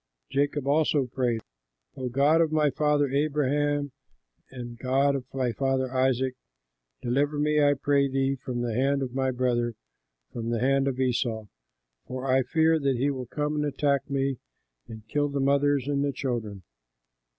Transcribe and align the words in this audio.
Jacob 0.31 0.65
also 0.65 1.05
prayed, 1.05 1.41
"O 1.95 2.09
God 2.09 2.41
of 2.41 2.51
my 2.51 2.71
father 2.71 3.07
Abraham 3.11 3.91
and 4.49 4.79
God 4.79 5.15
of 5.15 5.25
my 5.31 5.51
father 5.51 5.91
Isaac, 5.93 6.33
deliver 7.03 7.37
me, 7.37 7.61
I 7.63 7.75
pray 7.75 8.07
thee, 8.09 8.35
from 8.35 8.61
the 8.61 8.73
hand 8.73 9.03
of 9.03 9.13
my 9.13 9.29
brother, 9.29 9.75
from 10.33 10.49
the 10.49 10.59
hand 10.59 10.87
of 10.87 10.99
Esau, 10.99 11.45
for 12.07 12.25
I 12.25 12.41
fear 12.41 12.79
that 12.79 12.97
he 12.97 13.11
will 13.11 13.27
come 13.27 13.53
and 13.53 13.63
attack 13.63 14.09
me 14.09 14.39
and 14.87 15.07
kill 15.07 15.29
the 15.29 15.39
mothers 15.39 15.87
and 15.87 16.03
the 16.03 16.11
children." 16.11 16.63